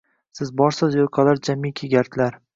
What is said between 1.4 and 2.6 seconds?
jamiki gardlar: